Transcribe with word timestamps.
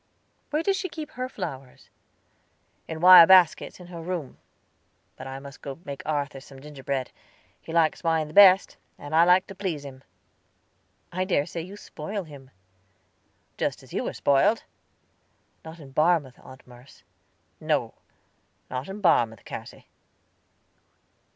"Where 0.49 0.63
does 0.63 0.77
she 0.77 0.89
keep 0.89 1.11
her 1.11 1.29
flowers?" 1.29 1.91
"In 2.87 3.01
wire 3.01 3.27
baskets, 3.27 3.79
in 3.79 3.85
her 3.85 4.01
room. 4.01 4.39
But 5.15 5.27
I 5.27 5.37
must 5.37 5.61
go 5.61 5.75
to 5.75 5.85
make 5.85 6.01
Arthur 6.07 6.39
some 6.39 6.59
gingerbread. 6.59 7.11
He 7.61 7.71
likes 7.71 8.03
mine 8.03 8.27
the 8.27 8.33
best, 8.33 8.77
and 8.97 9.13
I 9.13 9.25
like 9.25 9.45
to 9.45 9.53
please 9.53 9.85
him." 9.85 10.03
"I 11.11 11.23
dare 11.23 11.45
say 11.45 11.61
you 11.61 11.77
spoil 11.77 12.23
him." 12.23 12.49
"Just 13.59 13.83
as 13.83 13.93
you 13.93 14.03
were 14.03 14.13
spoiled." 14.13 14.63
"Not 15.63 15.79
in 15.79 15.91
Barmouth, 15.93 16.39
Aunt 16.43 16.65
Merce." 16.65 17.03
"No, 17.59 17.93
not 18.71 18.89
in 18.89 19.01
Barmouth, 19.01 19.45
Cassy." 19.45 19.85